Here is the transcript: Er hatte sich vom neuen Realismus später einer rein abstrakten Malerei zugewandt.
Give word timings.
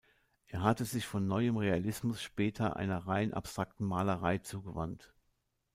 Er 0.47 0.63
hatte 0.63 0.83
sich 0.83 1.05
vom 1.05 1.27
neuen 1.27 1.55
Realismus 1.57 2.23
später 2.23 2.75
einer 2.75 3.05
rein 3.05 3.35
abstrakten 3.35 3.85
Malerei 3.85 4.39
zugewandt. 4.39 5.13